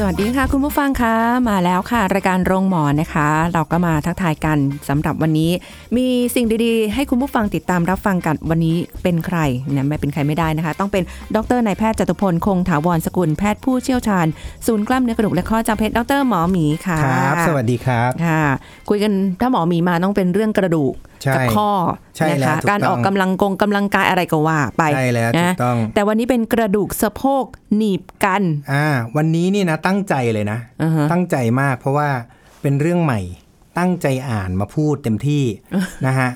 [0.00, 1.14] สวัสดีค่ะคุณผู้ฟังคะ
[1.50, 4.58] มาแล้วค่ะ รายการโรงหมอนะคะ เราก็มาทักทายกัน
[4.88, 5.50] สำหรับวันนี้
[5.96, 9.38] มีสิ่งดีๆ ให้คุณผู้ฟังติดตามรับฟังกันวันนี้เป็นใคร
[9.72, 11.02] เนี่ยไม่เป็นใครไม่ได้นะคะ ต้องเป็น
[11.36, 14.26] ดรนายแพทย์จตุพลคงถาวรสกุลแพทย์ผู้เชี่ยวชาญ
[14.66, 18.44] ศูนย์กล้ามเนื้อกระดูกและข้อจำเพชรดรหมอหมีค่ะครับ สวัสดีครับค่ะ
[18.88, 21.70] คุยกันถ้าหมอหมีมาต้องเป็นเรื่องกระดูก ใช่กัข้อ
[22.16, 27.44] ใช่นะแล้วคะถูกการออกต้องกำลังกงกำลังกายอะไรก็ว่าไปใช่แล้วถูนะกต้องแต่วันนี้เป็นกระดูกสะโพก
[27.76, 28.86] หนีบกันอ่า
[29.16, 32.08] วันนี้นี่นะตั้งใจเลยนะอือฮะตั้งใจมากเพราะว่า
[32.62, 33.20] เป็นเรื่องใหม่
[33.78, 35.44] ตั้งใจอ่านมาพูดเต็มที่
[36.06, 36.28] นะฮะ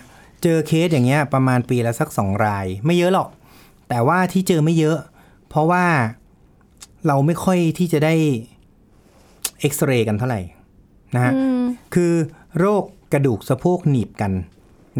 [0.43, 3.29] เจอเคสอย่างเงี้ยประมาณปีละสักสองราย ไม่เยอะหรอก
[3.89, 4.99] แต่ว่าที่เจอไม่เยอะ
[5.49, 5.85] เพราะว่า
[7.07, 8.15] เราไม่ค่อยที่จะได้
[9.61, 10.41] เอ็กซเรย์กันเท่าไหร่
[11.15, 11.33] นะฮะ
[11.95, 12.13] คือ
[12.59, 14.33] โรคกระดูกสะโพกหนีบกัน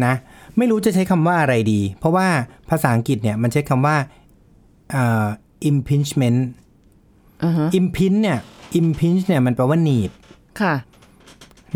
[0.05, 0.13] นะ
[0.57, 2.27] ไม่รู้จะใช้คำว่าอะไรดี เพราะว่า
[2.69, 3.97] ภาษาอังกฤษเนี่ยมันใช้คำว่า
[4.95, 5.25] อ่า
[5.69, 6.39] impingement
[7.43, 8.39] อือฮะ impinge เนี่ย
[8.79, 10.11] impinge เนี่ยมันแปลว่าหนีบ
[10.61, 10.75] ค่ะ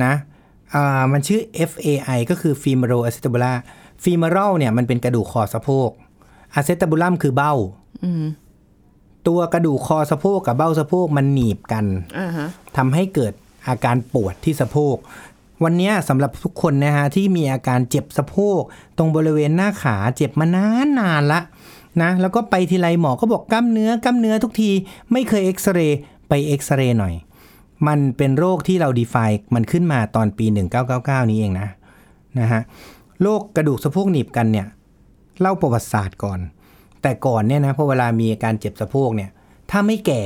[0.03, 0.13] นะ
[0.75, 3.57] อ่ามันชื่อ FAI ก็คือ femoral acetabular
[4.03, 5.89] femoral เนี่ยมันเป็นกระดูกคอสะโพก
[6.59, 7.53] acetabulum คือเบ้า
[8.03, 8.25] อืม
[9.27, 11.85] ตัวกระดูกคอสะโพกกับเบ้าสะโพกมันหนีบกัน
[12.19, 13.33] อ่าฮะทำให้เกิด
[13.67, 14.95] อาการปวดที่สะโพก
[15.63, 18.61] วันนี้สำหรับทุกคนนะฮะที่มีอาการเจ็บสะโพก
[18.97, 21.39] ตรงบริเวณหน้าขาเจ็บมานานนานละ
[22.01, 24.71] นะแล้วก็ไปทีไรหมอก็บอกกล้ามเนื้อกล้ามเนื้อทุกที
[25.11, 27.13] ไม่เคยเอ็กซเรย์ไปเอ็กซเรย์หน่อย
[27.87, 29.15] มันเป็นโรคที่เราดีไฟ
[29.55, 30.45] มันขึ้นมาตอนปี
[30.87, 31.67] 1999 นี้เองนะ
[32.39, 32.61] นะฮะ
[33.21, 34.67] โรคกระดูกสะโพกหนีบกันเนี่ย
[35.39, 36.39] เล่าประวัติศาสตร์ก่อน
[37.01, 39.29] แต่ก่อนเนี่ยนะพอเวลามีอาการเจ็บสะโพกเนี่ย
[39.71, 40.23] ถ้าไม่แก่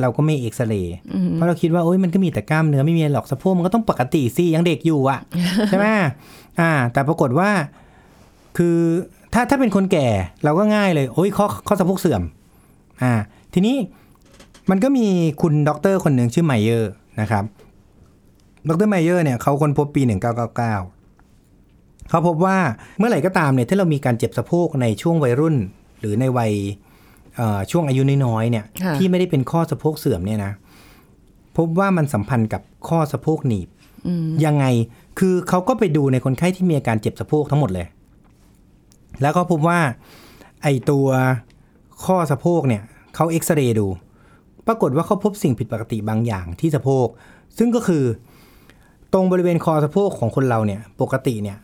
[0.00, 0.96] เราก็ไม่เอ็กซเรย์
[1.32, 5.20] เพราะเราคิดว่าโอ๊ยมันก็มีแต่กล้ามเนื้อไม่มีอะไรหรอกสะโพกมันก็ต้องปกติสิยังเด็กอยู่อะ
[5.68, 5.86] ใช่ไหม
[6.60, 7.50] อ่า แต่ปรากฏว่า
[8.56, 8.78] คือ
[9.32, 10.08] ถ้าถ้าเป็นคนแก่
[10.44, 12.22] เราก็ง่ายเลย โอ้ยข้อข้อสะโพกเสื่อม
[13.02, 13.12] อ่า
[13.54, 13.76] ทีนี้
[14.70, 15.06] มันก็มี
[15.42, 16.90] คุณด็อกเตอร์คนหนึ่งชื่อไมเยอร์
[17.20, 17.44] นะครับ
[18.68, 20.56] ดรไมเยอร์เนี่ยเขาค้นพบปี 1999
[22.08, 22.58] เขาพบว่า
[22.98, 25.56] เมื่อไหร่ก็ตามเนี่ยถ้าเรามีการเจ็บสะโพกในช่วงวัยรุ่น
[26.00, 26.85] หรือในวัยเอ่อ
[27.70, 30.52] ช่วงอายุน้อยๆเนี่ยค่ะที่ไม่ได้เป็นข้อสะโพกเสื่อมเนี่ยนะ
[31.56, 33.68] พบว่ามันสัมพันธ์กับข้อสะโพกหนีบ
[34.44, 34.66] ยังไง
[35.18, 37.86] คือเขาก็ไปดูในคนไข้ที่มีอาการเจ็บสะโพกทั้งหมดเลย
[39.22, 39.80] แล้วก็พบว่า
[40.62, 41.06] ไอตัว
[42.04, 42.82] ข้อสะโพกเนี่ย
[43.14, 43.86] เขาเอ็กซเรย์ดู
[44.66, 47.06] ปรากฏว่าเขาพบสิ่งผิดปกติบางอย่างที่สะโพก
[47.58, 48.04] ซึ่งก็คือ
[49.12, 51.58] ตรงบริเวณคอสะโพกของคนเราเนี่ย ปกติเนี่ย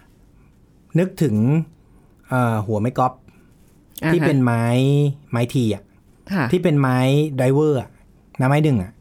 [0.99, 1.37] นึกถึง
[2.29, 3.13] เอ่อหัวไม้กอล์ฟ
[4.13, 4.65] ที่เป็นไม้
[5.31, 5.83] ไม้ทีอะ
[6.33, 6.99] ค่ะที่เป็นไม้
[7.37, 7.89] ไดเวอร์อะ
[8.41, 8.93] นะไม้ดึงอะ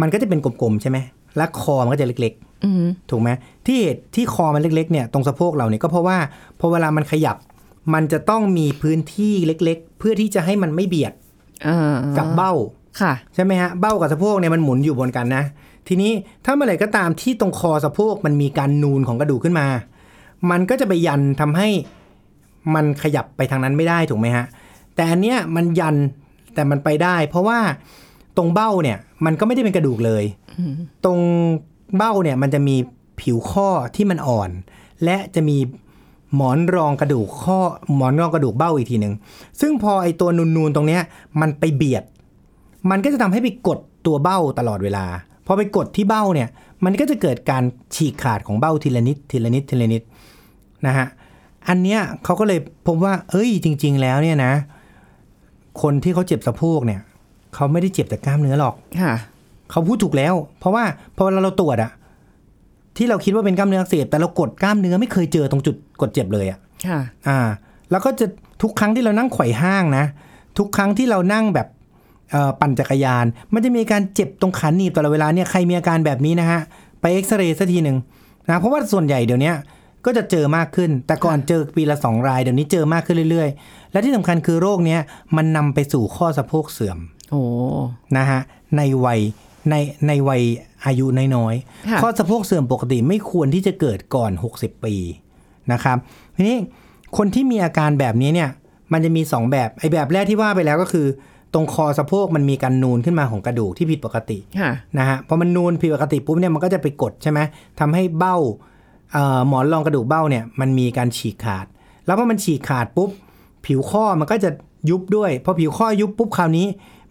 [0.00, 0.98] มันก็จะเป็นกลมๆใช่ไหม
[1.36, 2.32] และคอมันก็จะเล็ก
[2.64, 3.30] อืมๆถูกไหม
[3.66, 6.18] ที่เหตุที่คอมันเล็กๆเนี่ยตรงสะโพกเราเนี่ยก็เพราะว่า
[6.60, 7.36] พอเวลามันขยับ
[7.94, 11.12] มันจะต้องมีพื้นที่เล็ก ๆ เพื่อที่จะให้มันไม่เบียด
[11.68, 12.52] อ่ากับเบ้า
[13.00, 15.44] ค่ะใช่ไหมฮะเบ้ากับสะโพกเนี่ยมันหมุนอยู่บนกันนะ
[15.88, 16.12] ทีนี้
[16.44, 19.66] ถ้าเมื่อไหร่ก็ตามที่ตรงคอสะโพกมันมีการนูนของกระดูกขึ้นมา
[20.50, 21.68] มันก็จะไปยันทำให้
[22.74, 24.46] มันขยับไปทางนั้นไม่ได้ถูกไหมฮะ
[24.94, 25.96] แต่อันเนี้ยมันยัน
[26.54, 27.58] แต่มันไปได้ เพราะว่า
[28.36, 30.24] ตรงเบ้าเนี่ย มันก็ไม่ได้เป็นกระดูกเลย
[31.04, 31.20] ตรง
[31.96, 32.76] เบ้าเนี่ยมันจะมี
[33.20, 34.50] ผิวข้อที่มันอ่อน
[35.04, 35.58] และจะมี
[36.34, 37.58] หมอนรองกระดูกข้อ
[37.96, 39.14] หมอนรองกระดูกเบ้าอีกทีหนึ่ง
[39.60, 41.02] ซึ่งพอไอตัวนูนๆตรงเนี้ย
[41.40, 42.04] มันไปเบียด
[42.90, 45.04] มันก็จะทำให้ไปกดตัวเบ้าตลอดเวลา
[45.46, 46.48] พอไปกดที่เบ้าเนี่ย
[46.84, 50.02] มันก็จะเกิดการฉีกขาดของเบ้าทีละนิดทีละนิดทีละนิด
[50.86, 51.06] นะฮะ
[51.68, 54.52] อันเนี้ยเขาก็เลยพบว่า เอ้ย จริง ๆ แล้วเนี่ยนะ
[55.82, 57.00] คนที่เขาเจ็บสะโพกเนี่ย
[57.54, 59.14] เขาไม่ได้เจ็บแต่กล้ามเนื้อหรอกค่ะ
[59.70, 60.84] เขาพูดถูกแล้ว เพราะว่า
[61.16, 61.90] พอเราตรวจอะ
[62.96, 67.38] ที่เราคิดว่าเป็นกล้ามเนื้ออักเสบแต่เรากดกล้ามเนื้อไม่เคยเจอตรงจุดกดเจ็บเลยอะค่ะ อ่า
[67.90, 68.26] แล้วก็จะ
[68.62, 70.04] ทุกครั้งที่เรานั่งไขว่ห้างนะ
[70.58, 71.68] ทุกครั้งที่เรานั่งแบบ
[72.30, 76.60] เอ่อปั่นจักรยาน มันจะมีอาการเจ็บตรงขาหนีบตลอดเวลาเนี่ยใครมีอาการแบบนี้นะฮะ
[77.00, 77.96] ไปเอ็กซเรย์สักทีหนึ่ง
[78.48, 79.54] นะเพราะว่าส่วนใหญ่เดี๋ยวเนี้ย
[80.06, 85.00] ก็จะเจอมากขึ้น แต่ก่อนเจอปีละสองราย เดี๋ยวนี้เจอมากขึ้นเรื่อยๆ และที่สำคัญคือโรคเนี้ย
[85.36, 86.98] มันนำไปสู่ข้อสะโพกเสื่อม
[87.30, 87.42] โอ้
[88.16, 88.40] นะฮะ
[88.76, 89.20] ในวัย
[89.70, 89.74] ใน
[90.06, 90.42] ในวัย
[90.86, 91.06] อายุ
[91.36, 91.54] น้อย
[91.90, 94.94] ค่ะๆข้อสะโพกเสื่อมปกติไม่ควรที่จะเกิดก่อน 60 ปี
[95.72, 95.96] นะครับ
[96.36, 96.58] ทีนี้
[97.16, 98.50] คนที่มีอาการแบบนี้เนี่ย
[98.92, 101.06] มันจะมี 2 แบบไอ้แบบแรกที่ว่าไปแล้วก็คือ
[101.54, 107.40] ตรงคอสะโพกมันมีการนูนขึ้นมาของกระดูกที่ผิดปกติค่ะนะฮะพอมันนูนผิดปกติปุ๊บเนี่ยมันก็จะไปกดใช่ไหม
[107.80, 108.70] ทำให้เบ้าเอ่อ
[109.48, 111.66] หมอนรองกระดูกเบ้าเนี่ยมันมีการฉีกขาด
[112.06, 113.10] แล้วพอมันฉีกขาดปุ๊บ
[113.66, 114.50] ผิวข้อมันก็จะ
[114.90, 116.66] ยุบด้วยพอผิวข้อยุบปุ๊บคราวนี้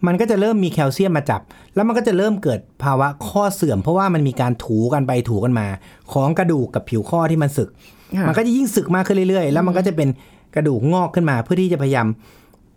[0.06, 1.40] มันก็จะเริ่มมีแคลเซียมมาจับ
[1.74, 5.66] แล้วมันก็จะเริ่มเกิดภาวะข้อเสื่อม เพราะว่ามันมีการถูกันไปถูกันมา
[6.12, 7.68] ของกระดูกกับผิวข้อที่มันสึก
[8.16, 10.08] ค่ะมันก็จะยิ่งสึกมากขึ้นเรื่อยๆ แล้วมันก็จะเป็น
[10.54, 12.06] กระดูกงอกขึ้นมา เพื่อที่จะพยายาม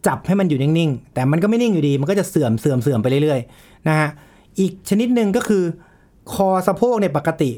[0.08, 4.10] จับให้มันอยู่นิ่งๆ แต่มันก็ไม่นิ่งอยู่ดี มันก็จะเสื่อมเสื่อมเสื่อมไปเรื่อยๆนะฮะ
[4.60, 5.64] อีกชนิดหนึ่งก็คือ
[6.34, 7.52] คอสะโพกเนี่ยปกติ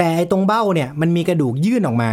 [0.00, 2.10] แต่ไอ้ตรงเบ้าเนี่ยมันมีกระดูกยื่นออกมา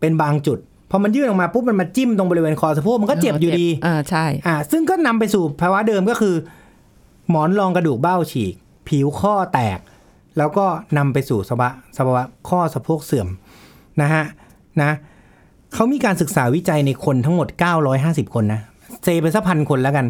[0.00, 0.58] เป็นบางจุด
[0.90, 6.34] พอมันยื่นออกมาปุ๊บมันมาจิ้มตรงบริเวณคอสะโพกมันก็เจ็บอยู่ดีอ่าใช่อ่าซึ่งก็นำไปสู่ภาวะเดิมก็คือ
[7.30, 8.54] หมอนรองกระดูกเบ้าฉีก
[8.88, 9.78] ผิวข้อแตก
[10.38, 10.66] แล้วก็
[10.98, 13.28] นำไปสู่สภาวะสภาวะข้อสะโพกเสื่อม
[14.00, 14.24] นะฮะ
[14.82, 14.90] นะ
[15.74, 17.48] เขามีการศึกษาวิจัยในคนทั้งหมด
[17.92, 18.60] 950 คนนะ
[19.02, 20.06] เซไปสักพันคนแล้วกัน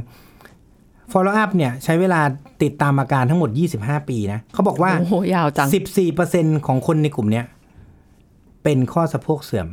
[1.12, 2.20] follow up เนี่ยใช้เวลา
[2.62, 3.50] ติดตามอาการทั้งหมด
[3.80, 5.68] 25 ปีนะเขาบอกว่าโอ้โหยาวจัง
[6.16, 7.44] 14%ของคนในกลุ่มเนี้ย
[8.64, 9.68] เป็นข้อสะโพกเสื่อม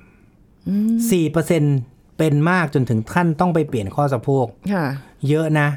[1.06, 4.86] 4%เป็นมากจนถึงขั้นต้องไปเปลี่ยนข้อสะโพกค่ะ
[5.30, 5.68] เยอะนะ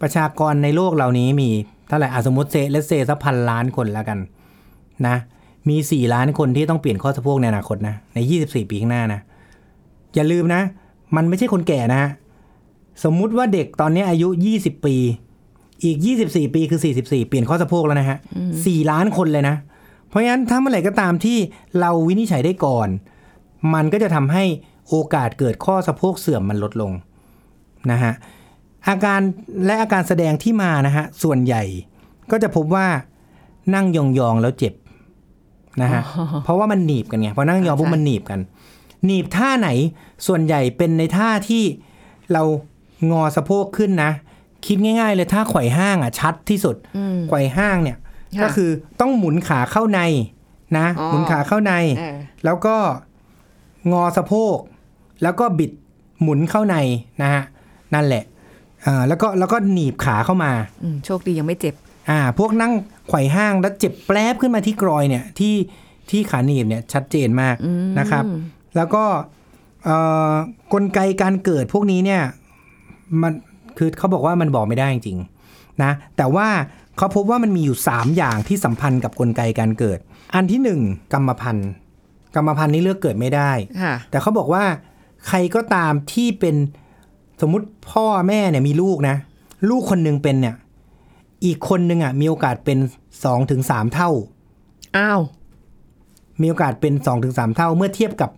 [0.00, 1.50] ประชากรในโลกเหล่านี้มี
[1.88, 4.18] เท่าไหร่อะสมมติ say let's say สักพันล้านคนแล้วกัน
[5.06, 5.16] นะ
[5.68, 9.20] มี4ล้านคนที่ต้องเปลี่ยนข้อสะโพกในอนาคตนะ ใน24ปีข้างหน้านะ
[10.14, 10.62] อย่าลืมนะ
[11.16, 12.10] มันไม่ใช่คนแก่นะฮะ
[13.04, 14.96] สมมุติว่าเด็กตอนนี้อายุ 20 ปี
[15.84, 18.18] อีก 24 ปีคือ 44 เปลี่ยนข้อสะโพกแล้วนะฮะ
[18.52, 19.56] 4ล้านคนเลยนะ
[20.08, 21.38] เพราะฉะนั้นถ้าเมื่อไหร่ก็ตามที่
[21.80, 22.88] เราวินิจฉัยได้ก่อน
[23.74, 24.44] มันก็จะทำให้
[24.88, 26.92] โอกาสเกิดข้อสะโพกเสื่อมมันลดลง
[27.90, 28.12] นะฮะ
[28.88, 29.20] อาการ
[29.66, 31.62] และอาการแสดงที่มานะฮะส่วนใหญ่
[32.30, 32.86] ก็จะพบว่า
[33.74, 34.74] นั่งยองๆแล้วเจ็บ
[35.82, 36.02] นะฮะ
[36.44, 38.40] เพราะว่ามันหนีบกันไงพอนั่งยองปุ๊บใช่มันหนีบกัน
[39.06, 39.68] หนีบท่าไหน
[40.26, 41.62] ส่วนใหญ่เป็นในท่าที่
[42.32, 42.42] เรา
[43.10, 44.10] งอสะโพกขึ้นนะ
[44.66, 47.98] คิดง่าย ๆ เลยท่าไขว่ห้างอะชัดที่สุดอืมไขว่ห้างเนี่ย
[48.38, 48.70] ค่ะก็คือ
[49.00, 50.00] ต้องหมุนขาเข้าใน
[50.78, 52.76] นะอ๋อหมุนขาเข้าในเออแล้วก็
[53.92, 54.56] งอสะโพก
[55.22, 55.70] แล้วก็บิด
[56.22, 56.76] หมุนเข้าใน
[57.22, 57.42] นะฮะ
[57.94, 58.24] นั่นแหละ
[58.86, 60.52] อ่าแล้วก็แล้วก็หนีบขาเข้ามา
[60.82, 61.74] อืมโชคดียังไม่เจ็บ
[62.10, 62.72] อ่า พวกนั่ง
[63.08, 65.54] ไขว่ห้างแล้วเจ็บแปลบขึ้นมาที่กรอยเนี่ยที่
[66.10, 68.24] ที่ขาหนีบเนี่ยชัดเจนมากอืมนะครับ
[68.76, 69.04] แล้วก็
[69.84, 69.96] เอ่
[70.32, 70.34] อ
[70.72, 72.22] กลไกการเกิดพวกนี้เนี่ย
[73.22, 73.32] มัน
[73.78, 76.48] คือเขาบอกว่ามันบอกไม่ได้จริงๆนะแต่ว่า
[76.96, 79.98] เขาพบว่ามันมีอยู่ 3 อย่างที่สัมพันธ์กับกลไกการเกิด
[80.34, 80.80] อันที่หนึ่ง
[81.12, 81.70] กรรมพันธุ์
[82.34, 83.50] กรรมพันธุ์นี่เลือกเกิดไม่ได้
[83.82, 84.64] ค่ะแต่เขาบอกว่า
[85.28, 86.56] ใครก็ตามที่เป็น
[87.40, 89.16] สมมุติพ่อแม่เนี่ยมีลูกนะ
[89.70, 90.54] ลูกคนหนึ่งเป็นเนี่ย
[91.44, 92.78] อีกคนหนึ่งอะมีโอกาสเป็น
[93.24, 94.10] สองถึงสามเท่า
[94.96, 95.20] อ้าว
[96.40, 98.30] มีโอกาสเป็นสองถึงสามเท่า เมื่อเทียบกับ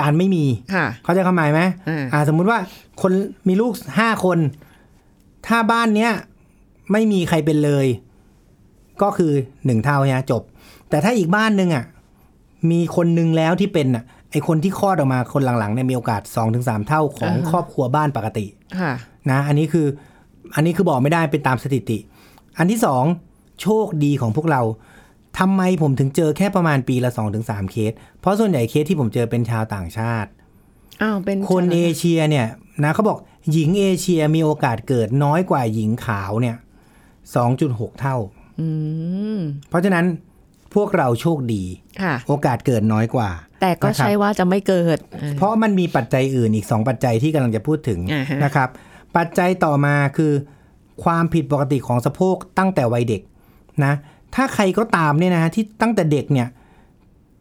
[0.00, 0.44] การไม่มี
[0.74, 2.58] ค่ะเขาใจะเข้าหมายไหมอ่าอ่า สมมุติว่า
[3.02, 3.12] คน
[3.48, 4.38] มีลูกห้าคน
[5.46, 6.12] ถ้าบ้านเนี้ย
[6.92, 7.86] ไม่มีใครเป็นเลย
[9.02, 9.32] ก็คือ
[9.64, 10.42] หนึ่งเท่าเนี่ยจบ
[10.90, 11.84] แต่ถ้าอีกบ้านหนึ่งอะ
[12.70, 18.46] มีคนหนึ่งแล้วที่เป็นอะไอคนที่คลอดออกมาคนหลังๆเนี่ยมีโอกาส2อถึงสเท่าของครอบครัวบ้านปกติ
[18.80, 18.92] ค่ะ
[19.30, 19.86] นะ อันนี้คือ
[20.54, 21.98] อันนี้คือบอกไม่ได้เป็นตามสถิติ
[22.58, 23.04] อันที่สอง
[23.62, 24.62] โชคดีของพวกเรา
[25.38, 30.30] ทำไมผมถึงเจอแค่ประมาณปีละ2อถึงสเคส เพราะส่วนใหญ่เคสที่ผมเจอเป็นชาวต่างชาติ
[31.02, 32.46] อ้าวเป็นคนเอเชียเนี่ย
[32.84, 33.18] นะเขาบอก
[33.52, 36.56] หญิงเอเชียมีโอกาสเกิดน้อยกว่าหญิงขาวเนี่ย
[37.28, 38.16] 2.6เท่า
[38.60, 38.68] อื
[39.36, 40.04] มเพราะฉะนั้น
[40.74, 41.62] พวกเราโชคดี
[42.02, 48.68] ค่ะโอกาสเกิดน้อยกว่า แต่ก็นะครับใช่ว่าจะไม่เกิดออเพราะมันมีปัจจัยอื่นอีก2ปัจจัยที่กำลังจะพูดถึงอ่าฮะนะครับ
[49.16, 50.32] ปัจจัยต่อมาคือ
[51.04, 53.22] ความผิดปกติของสะโพกตั้งแต่วัยเด็ก
[53.84, 53.94] นะ
[54.34, 56.48] ถ้าใครก็ตามเนี่ยนะฮะที่ตั้งแต่เด็กเนี่ย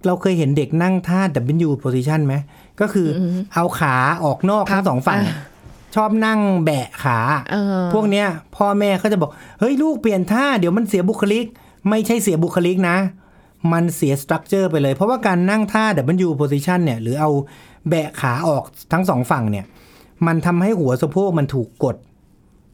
[0.06, 1.20] เราเคยเห็นเด็กนั่งท่า
[1.68, 2.36] W position ไหม
[2.82, 3.20] ก็คืออ
[3.54, 5.20] เอาขาออกนอกทั้งสองฝั่ง
[5.96, 7.20] ชอบนั่งแบะขา
[7.52, 11.46] เออพวกเนี้ย พ่อแม่เขาจะบอก เฮ้ยลูกเปลี่ยนท่าเดี๋ยวมันเสียบุคลิก
[11.90, 12.98] ไม่ใช่เสียบุคลิกนะ
[13.74, 15.86] มันเสียสตรัคเจอร์ไปเลย เพราะว่าการนั่งท่า
[16.28, 17.30] W position เนี่ย หรือเอา
[17.90, 18.64] แบะขาออก
[18.94, 19.66] ทั้งสองฝั่งเนี่ย
[20.28, 21.96] มันทำให้หัวสะโพกมันถูกกด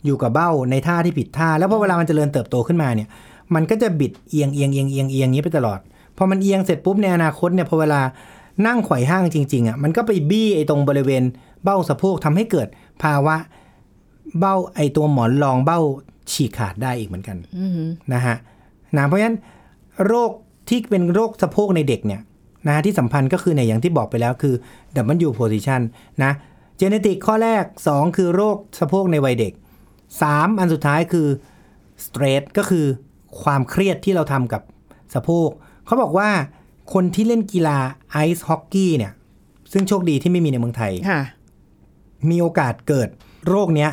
[0.06, 3.10] อยู่กับเบ้าในท่าที่ผิดท่า แล้วพอเวลามันจเจริญเติบโตขึ้นมาเนี่ย
[3.56, 5.80] มันก็จะบิดเอียงเอียงเอียงเอียงเอียงอย่างนี้ไปตลอด
[6.18, 8.02] พอมันเอียงเสร็จปุ๊บในอนาคตเนี่ยพอเวลา
[8.68, 11.24] นั่งไขว่ห้างจริงๆอะมันก็ไปบี้ไอ้ตรงบริเวณ
[11.64, 12.68] เบ้าสะโพกทำให้เกิด
[13.04, 13.36] ภาวะ
[14.40, 15.80] เบ้าไอตัวหมอนรองเบ้า
[16.32, 17.72] ฉีกขาดได้อีกเหมือนกันอืม
[18.14, 18.36] นะฮะ
[18.98, 19.38] นะเพราะฉะนั้น
[20.06, 20.32] โรค
[20.70, 22.22] ที่เป็นโรคสะโพกในเด็กเนี่ย
[22.68, 24.56] นะที่สัมพันธ์ก็คือในยอย่างที่บอกไปแล้วคือ
[25.28, 25.82] W position
[26.24, 26.32] นะ
[26.78, 29.54] เจเนติกข้อแรก 2 คือโรคสะโพกในวัยเด็ก
[30.06, 31.28] 3 อันสุดท้ายคือ
[32.06, 32.86] สเตรสก็คือ
[33.42, 34.62] ความเครียดที่เราทำกับ
[35.14, 35.50] สะโพก
[35.86, 36.30] เขาบอกว่า
[36.94, 37.78] คนที่เล่นกีฬา
[38.12, 39.14] ไอซ์ฮอกกี้เนี่ย
[39.72, 41.22] ซึ่งโชคดีที่ไม่มีในเมืองไทยค่ะ
[42.30, 43.10] มีโอกาสเกิด
[43.48, 43.92] โรคเนี้ย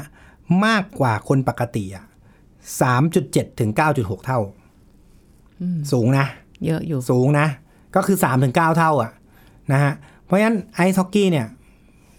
[0.67, 2.05] มากกว่าคนปกติอะ
[2.81, 4.41] สามจุดเจ็ดถึงเก้าจุดหกเท่า
[5.93, 6.27] สูงนะ
[6.65, 7.47] เยอะอยู่ สูงนะ
[7.95, 9.11] ก็คือ3าถึงเเท่า อะ
[9.73, 9.93] นะฮะ
[10.25, 11.47] เพราะฉะนั้นไอซ์ฮอกกี้เนี่ย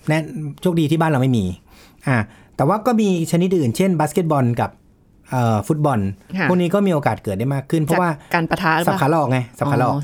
[0.08, 0.20] แน่
[0.62, 1.46] โชคดีที่บ้านเราไม่มี
[2.08, 2.18] อ่า
[2.56, 4.79] แต่ว่าก็มีชนิดอื่น เช่นบาสเกตบอลกับเอ่อ
[5.68, 6.00] ฟุตบอล
[6.38, 9.96] ค่ะพวกนี้ก็มีโอกาสเกิดได้มากขึ้น เพราะว่าจากการปะทะหรือสับเปขาล่าหลอกไงสับขาหลอก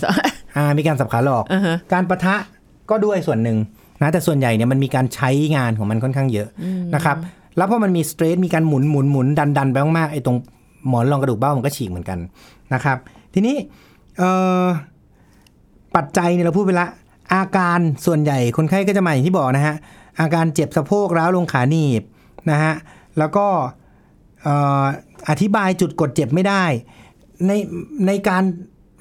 [0.57, 2.35] อ่ามีการสับขาหลอกอือฮะการประทะ
[2.89, 3.57] ก็ด้วยส่วนหนึ่ง
[4.01, 6.47] นะแต่ส่วนใหญ่เนี่ยมันมีการใช้งานของมันค่อนข้างเยอะ
[6.95, 7.17] นะครับ
[7.57, 10.37] แล้วพอมันมีสเตรทมีการหมุนหมุนหมุนดันดันไปมากๆไอ้ตรง
[10.87, 12.19] หมอนรองกระดูกเบ้ามันก็ฉีกเหมือนกัน
[12.73, 12.97] นะครับ
[13.33, 13.55] ทีนี้
[14.17, 14.29] เอ่
[14.63, 14.65] อ
[15.95, 16.87] ปัจจัยเนี่ยเราพูดไปละ
[17.33, 19.75] อาการส่วนใหญ่คนไข้ก็จะมาอย่างที่บอกนะฮะ
[20.19, 22.03] อาการเจ็บสะโพกร้าวลงขาหนีบ
[22.51, 22.73] นะฮะ
[23.17, 23.47] แล้วก็
[24.43, 26.63] เอ่ออธิบายจุดกดเจ็บไม่ได้
[27.47, 27.51] ใน
[28.07, 28.43] ในการ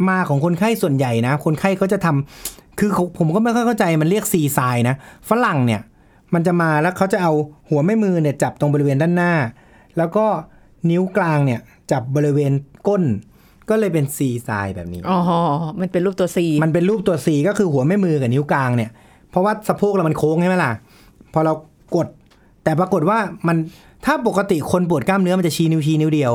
[0.09, 4.97] มาของคนไข้ส่วนใหญ่นะ คนไข้เขาจะทำคือเขาผมก็ไม่ค่อยเข้าใจมันเรียกซีไซน์นะ
[5.29, 5.81] ฝรั่งเนี่ย
[6.35, 7.33] มันจะมาแล้วเขาจะเอา
[7.71, 9.33] หัวแม่มือเนี่ยจับตรงบริเวณด้านหน้า
[9.99, 10.27] แล้วก็
[10.91, 11.61] นิ้วกลางเนี่ย
[11.93, 12.53] จับบริเวณ
[12.89, 13.03] ก้น
[13.69, 15.19] ก็เลยเป็นซีไซน์แบบนี้ อ๋อ
[15.81, 18.91] มันเป็นรูปตัวซีมันเป็นรูปตัวซีก็คือหัวแม่มือกับนิ้วกลางเนี่ย
[19.31, 20.73] เพราะว่าสะโพกเรามันโค้งใช่ไหมล่ะ
[21.33, 21.53] พอเรา
[21.97, 22.07] กด
[22.65, 23.57] แต่ปรากฏว่ามัน
[24.05, 26.33] ถ้าปกติคนปวดกล้ามเนื้อมันจะชี้นิ้วชี้นิ้วเดียว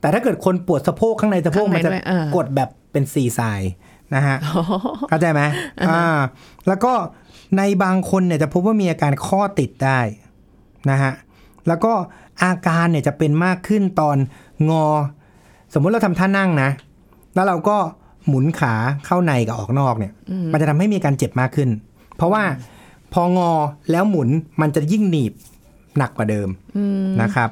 [0.00, 3.72] แต่ถ้าเกิดคนปวดสะโพกข้างในสะโพกข้างในมันจะด้วยเออกดแบบเป็นซีไซน์
[4.14, 4.36] นะฮะ
[5.08, 5.42] เข้าใจไหม
[5.88, 6.18] อ่า
[6.68, 6.92] แล้วก็
[7.56, 10.00] ในบางคนเนี่ยจะพบว่ามีอาการข้อติดได้
[10.90, 11.12] นะฮะ
[11.68, 11.92] แล้วก็
[12.42, 14.16] อาการเนี่ยจะเป็นมากขึ้นตอน
[14.70, 14.86] งอ
[15.74, 16.70] สมมุติเราทำท่านั่งนะ
[17.34, 17.76] แล้วเราก็
[18.28, 18.74] หมุนขา
[19.06, 20.12] เข้าในกับออกนอกเนี่ย
[20.52, 21.68] มันจะทำให้มีอาการเจ็บมากขึ้น
[22.16, 22.42] เพราะว่า
[23.12, 23.50] พองอ
[23.90, 24.28] แล้วหมุน
[24.60, 25.32] มันจะยิ่งหนีบ
[25.98, 26.48] หนักกว่าเดิม
[27.22, 27.50] นะครับ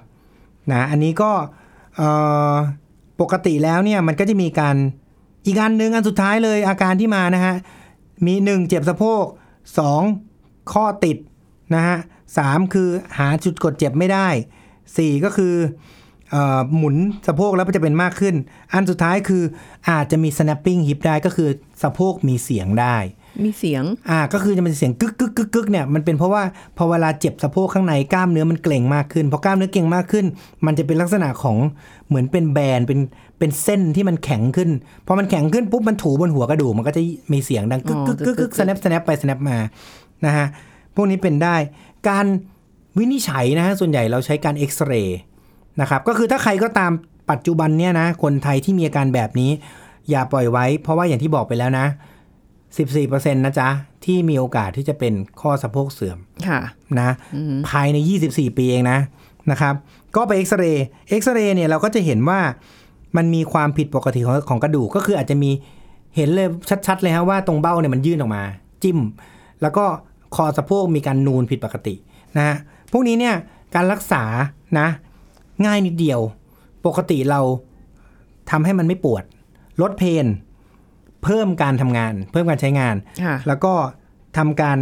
[0.72, 1.30] นะอันนี้ก็
[1.96, 2.08] เอ่
[2.52, 2.54] อ
[3.20, 4.76] ปกติแล้วเนี่ยมันก็จะมีการ
[5.46, 7.54] อีกอันหนึ่งอันสุดท้ายเลยอาการที่มานะฮะ
[8.26, 9.24] มีหนึ่งเจ็บสะโพก
[9.78, 10.02] สอง
[10.72, 11.16] ข้อติด
[11.74, 11.96] นะฮะ
[12.38, 14.28] สามคือหาจุดกดเจ็บไม่ได้
[14.96, 15.54] สี่ก็คือ
[16.30, 16.96] เออหมุน
[17.26, 18.34] สะโพกแล้วมันจะเป็นมากขึ้น
[18.72, 19.42] อันสุดท้ายคือ
[19.90, 21.48] อาจจะมี snapping hip ได้ก็คือ
[21.82, 22.96] สะโพกมีเสียงได้
[23.42, 26.42] มีเสียง อ่า ก็คือจะเป็นเสียงกึกกึกกึกกึกเนี่ยมันเป็นเพราะว่า
[26.76, 30.26] พอเวลาเจ็บสะโพกข้างในกล้ามเนื้อมันเกร็งมากขึ้นพอกล้ามเนื้อเกร็งมากขึ้น
[30.66, 31.56] มันจะเป็นลักษณะของ
[32.08, 33.00] เหมือนเป็นแบนเป็น
[33.38, 34.70] เป็นเส้นที่มันแข็งขึ้น
[35.06, 39.58] พอมันแข็งขึ้นปุ๊บมันถูบนหัวกระดูกมันก็จะมีเสียงดังกึกกึกกึกกึก snap snap ไป snap มา
[40.26, 40.46] นะฮะ
[40.94, 41.56] พวกนี้เป็นได้
[42.08, 42.26] การ
[42.98, 45.18] วินิจฉัยนะฮะส่วนใหญ่เราใช้การเอ็กซเรย์
[45.80, 46.92] นะครับก็คือถ้าใครก็ตาม
[47.30, 49.50] ปัจจุบันเนี่ยนะคนไทยที่มีอาการแบบนี้
[50.10, 51.86] อย่าปล่อยไว้ เพราะว่าอย่างที่บอกไปแล้วนะ
[52.76, 53.68] 14%นะจ๊ะ
[54.04, 56.60] ที่มีโอกาสที่จะเป็นข้อสะโพกเสื่อมค่ะ
[57.00, 57.14] นะ
[57.68, 57.96] ภายใน
[58.28, 58.98] 24 ปีเองนะ
[59.50, 59.74] นะครับ
[60.16, 62.40] ก็ไปเอ็กซเรย์เอ็กซเรย์เนี่ยเราก็จะเห็นว่า
[63.16, 65.50] มันมีความผิดปกติของของกระดูกก็คืออาจจะมี
[66.16, 66.48] เห็นเลย
[66.86, 68.42] ชัด ๆ เลยฮะว่าตรงเบ้าเนี่ยมันยื่นออกมา
[68.82, 68.98] จิ้ม
[69.62, 69.84] แล้วก็
[70.36, 71.94] คอสะโพกมีการนูนผิดปกติ
[72.36, 72.56] นะฮะ
[72.92, 73.34] พวกนี้เนี่ย
[73.74, 74.24] การรักษา
[74.78, 74.88] นะ
[75.66, 76.20] ง่ายนิดเดียว
[76.86, 77.40] ปกติเรา
[78.50, 79.24] ทำให้มันไม่ปวด
[79.80, 80.26] ลดเพน
[81.24, 83.72] เพิ่มการทำงาน เพิ่มการใช้งานค่ะแล้วก็
[84.36, 84.78] ทำการ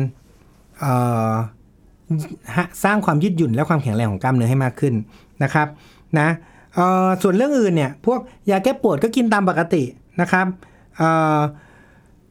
[0.80, 0.92] เอ่
[1.30, 1.32] อ
[2.56, 4.94] ฮะสร้างความยืดหยุ่นและความแข็งแรงของกล้ามเนื้อให้มากขึ้น
[5.42, 5.68] นะครับ
[6.18, 6.28] นะ
[6.74, 8.20] เอ่อส่วนเรื่องอื่นเนี่ย พวก
[8.50, 9.82] ยาแก้ปวดก็กินตามปกติ
[10.20, 10.46] นะครับ
[10.96, 11.40] เอ่อ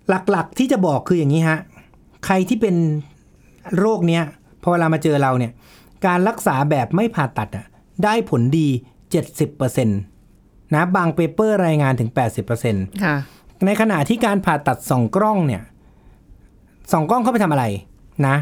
[0.09, 1.59] หลักๆที่จะบอกคืออย่างนี้ฮะ
[2.25, 2.75] ใครที่เป็น
[3.79, 4.23] โรคเนี้ย
[4.63, 5.51] พอเวลามาเจอเราเนี่ย
[6.05, 7.65] การรักษาแบบไม่ผ่าตัดอะ
[8.03, 8.67] ได้ผลดี
[9.31, 12.09] 70%นะบางเปเปอร์รายงานถึง
[12.57, 13.15] 80%ค่ะ
[13.65, 15.63] ในขณะที่การผ่าตัดส่องกล้องเนี่ย
[16.91, 17.65] ส่องกล้องเข้าไปทำอะไร
[18.27, 18.35] นะ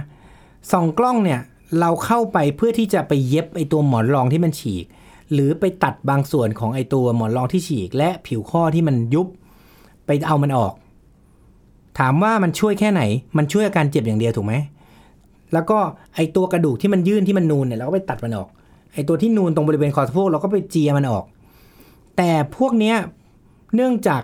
[0.71, 1.39] ส่องกล้องเนี่ย
[1.79, 4.85] เราเข้าไปเพื่อที่จะไปเย็บไอตัวหมอนรองที่มันฉีก
[5.33, 9.27] หรือไปตัดบางส่วนของไอตัวหมอนรองที่ฉีก และผิวข้อที่มันยุบ
[10.05, 10.73] ไปเอามันออก
[11.99, 13.01] ถามว่ามันช่วยแค่ไหน
[13.37, 14.53] มันช่วยอาการเจ็บอย่างเดียวถูกไหม
[15.53, 15.77] แล้วก็
[16.15, 18.47] ไอตัวกระดูกที่มันยื่นที่มันนูนเนี่ยเราก็ไปตัดมันออก
[18.93, 21.23] ไอตัวที่นูนตรงบริเวณคอสะโพกเราก็ไปเจียมันออก
[22.17, 22.95] แต่พวกเนี้ย
[23.75, 24.21] เนื่องจาก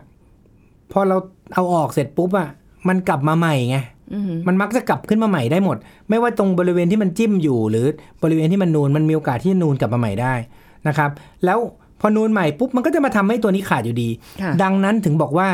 [0.92, 1.18] พอเรา
[1.54, 2.50] เอาออกเสร็จปุ๊บอะ
[2.88, 3.78] มันกลับมาใหม่ไง
[4.14, 5.78] อืมมันมักจะกลับขึ้นมาใหม่ได้หมด
[6.10, 7.86] ไม่ว่าตรงบริเวณที่มันจิ้มอยู่ หรือ
[8.24, 10.34] บริเวณที่มันนูนมันมีโอกาสที่จะนูนกลับมาใหม่ได้
[10.88, 11.10] นะครับ
[11.46, 11.60] แล้ว
[12.02, 14.10] พอนูนใหม่ปุ๊บมันก็จะมาทำให้ตัวนี้ขาดอยู่ดี
[14.42, 15.48] ค่ะดังนั้นถึงบอกว่า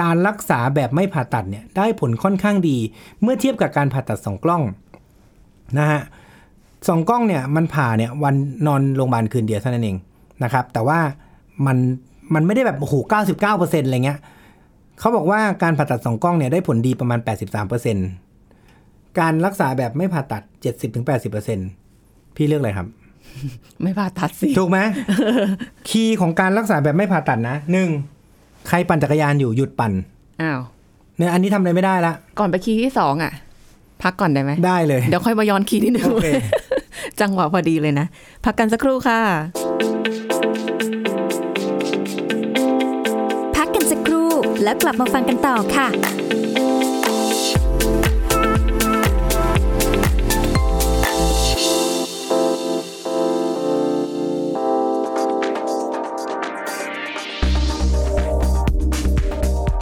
[0.00, 2.76] การรักษาแบบไม่ผ่าตัดเนี่ย ได้ผลค่อนข้างดี
[3.22, 4.62] เมื่อเทียบกับการผ่าตัดสองกล้อง
[5.78, 6.00] นะฮะ
[6.88, 8.34] สองกล้องเนี่ยมันผ่าเนี่ยวัน
[8.66, 9.96] นอนโรงพยาบาลคืนเดียวเท่านั้นเอง
[10.44, 10.98] นะครับ แต่ว่า
[11.66, 11.76] มัน
[12.34, 14.18] มันไม่ได้แบบโอ้โหเก้าสิบเก้าเปอร์เซ็นต์อะไรเงี้ย
[15.00, 18.08] เขาบอกว่าการผ่าตัดสองกล้องเนี่ยได้ผลดีประมาณแปดสิบสามเปอร์เซ็นต์
[19.20, 21.68] การรักษาแบบไม่ผ่าตัดเจ็ดสิบถึงแปดสิบเปอร์เซ็นต์
[22.36, 22.86] พี่เลือกอะไรครับ
[23.82, 24.78] ไม่ผ่าตัดสิ ถูกไหม
[25.88, 27.88] คีย์ของการรักษาแบบไม่ผ่าตัดนะหนึ่ง
[28.68, 29.92] ใครปั่นจักรยานอยู่หยุดปั่น
[30.42, 30.60] อ้าว
[31.18, 33.32] เนี่ยอันนี้ทำอะไรไม่ได้ละ ก่อนไปคีย์ที่สองอะ
[34.02, 36.28] พักก่อนได้ไหม ได้เลย เดี๋ยวค่อยมาย้อนคีย์ที่หนึ่งโอเค
[37.20, 38.06] จังหวะพอดีเลยนะ
[38.44, 39.20] พักกันสักครู่ค่ะ
[44.64, 45.88] แล้วกลับมาฟังกันต่อค่ะ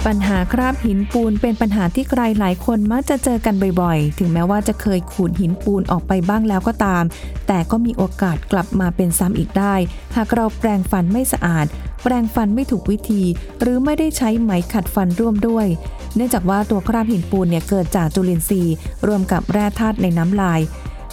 [0.07, 7.05] ปัญหาคราบหินปูนเป็นปัญหาที่ใครหลายคนมักจะเจอกันบ่อยๆ ถึงแม้ว่าจะเคยขูดหินปูนออกไปบ้างแล้วก็ตาม
[7.47, 9.75] แต่ก็มีโอกาสกลับมาเป็นซ้ำอีกได้
[10.17, 11.67] หากเราแปรงฟันไม่สะอาด
[12.03, 13.23] แปรงฟันไม่ถูกวิธี
[13.61, 15.67] หรือไม่ได้ใช้ไหมขัดฟันร่วมด้วย
[16.15, 18.75] เนื่องจากว่าตัวคราบหินปูนเนี่ยเกิดจากจุลินทรีย์
[19.07, 20.61] รวมกับแร่ธาตุในน้ำลาย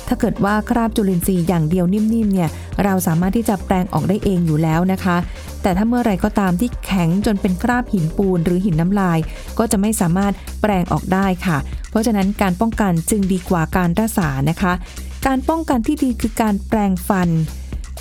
[0.07, 2.49] ถ้าเกิดว่าคราบจุลินทรีย์อย่างเดียวนิ่มๆเนี่ย
[2.83, 5.17] เราสามารถที่จะแปลงออกได้เองอยู่แล้วนะคะ
[5.61, 9.19] แต่ถ้าเมื่อไรก็ตามที่แข็งจนเป็นคราบหินปูนหรือหินน้ำลาย
[9.57, 11.57] ก็จะไม่สามารถแปลงออกได้ค่ะ
[11.89, 14.73] เพราะฉะนั้นการป้องกันจึงดีกว่าการรักษานะคะ
[15.25, 17.29] การป้องกันที่ดีคือการแปลงฟัน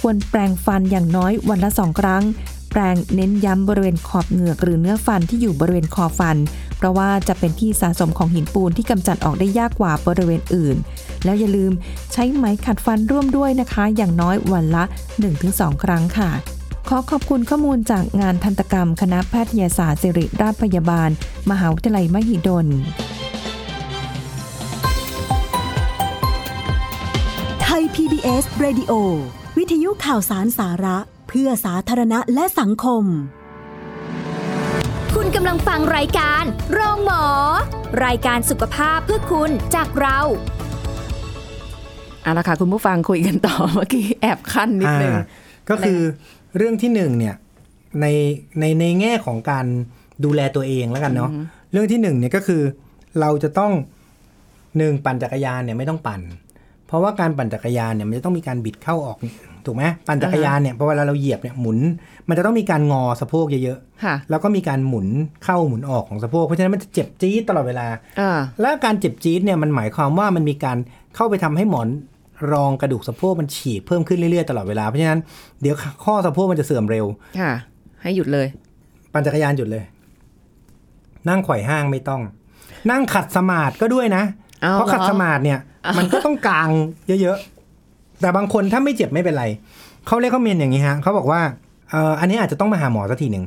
[0.00, 2.22] ควรแปลงฟันอย่างน้อยวันละสองครั้ง
[2.70, 6.36] แปลงเน้นย้ำบริเวณขอบเหงือกหรือเนื้อฟันที่อยู่บริเวณคอฟัน
[6.76, 10.76] เพราะว่าจะเป็นที่สะสมของหินปูนที่กำจัดออกได้ยากกว่าบริเวณอื่น
[11.24, 11.72] แล้วอย่าลืม
[12.12, 14.84] ใช้ไหมขัดฟันร่วมด้วยนะคะ อย่างน้อยวันละ
[15.34, 16.30] 1-2 ครั้งค่ะ
[16.88, 21.10] ขอขอบคุณข้อมูลจากงานทันตกรรม คณะแพทยศาสตร์ศิริราชพยาบาล
[21.50, 22.66] มหาวิทยาลัยมหิดล
[27.62, 28.92] ไทย PBS Radio
[29.58, 30.98] วิทยุข่าวสารสาระ
[31.28, 33.04] เพื่อสาธารณะและสังคม
[35.14, 37.24] คุณกำลังฟังรายการโรงหมอ
[38.04, 40.18] รายการสุขภาพเพื่อคุณจากเรา
[42.22, 45.24] เอาละค่ะคุณผู้ฟังคุยกันต่อเมื่อกี้แอบขั้นนิดนึงอ่า
[45.70, 46.00] ก็คือ
[46.56, 47.34] เรื่องที่หนึ่งเนี่ย
[48.00, 48.06] ใน
[48.60, 49.66] ในในแง่ของการ
[50.24, 51.30] ดูแลตัวเองแล้วกันเนาะ
[51.72, 52.62] เรื่องที่หนึ่งเนี่ยก็คือ
[53.20, 53.72] เราจะต้อง
[54.78, 56.20] หนึ่งปั่นจักรยานเนี่ยไม่ต้องปั่น
[56.86, 59.18] เพราะว่าการปั่นจักรยานเนี่ยมันจะต้องมีการบิดเข้าออก
[59.68, 61.78] ถูกไหมปั่นจักรยานเนี่ยพอเวลาเราเหยียบเนี่ยหมุน
[62.28, 65.06] มันจะต้องมีการงอสะโพกเยอะค่ะๆแล้วก็มีการหมุน
[65.44, 67.86] เข้าหมุนออกของสะโพกเพราะฉะนั้นมันจะเจ็บจี๊ดตลอดเวลา
[68.20, 70.78] อ่าและการเจ็บจี๊ดเนี่ยมันหมายความว่ามันมีการ
[71.16, 71.88] เข้าไปทำให้หมอน
[72.52, 75.20] รองกระดูกสะโพกมันฉีกเพิ่มขึ้นเรื่อยๆตลอดเวลาเพราะฉะนั้น
[75.60, 77.06] เดี๋ยวข้อสะโพกมันจะเสื่อมเร็ว
[77.40, 77.52] ค่ะ
[78.02, 78.46] ให้หยุดเลย
[79.12, 79.84] ปั่นจักรยานหยุดเลย
[81.28, 82.22] นั่งไขว่ห้างไม่ต้อง
[82.90, 84.22] นั่งขัดสมาธิก็ด้วยนะ
[84.62, 85.58] เอาเพราะขัดเหรอสมาธิเนี่ย
[85.98, 86.70] มันก็ต้องกาง
[87.22, 87.57] เยอะๆ
[88.20, 89.44] แต่บางคนถ้าไม่เจ็บไม่เป็นไร
[90.06, 91.40] เขาเรียกเขาเมนอย่างนี้ฮะเขาบอกว่า
[91.90, 93.44] เอ่ออันนี้อาจจะต้องมาหาหมอสักทีหนึ่ง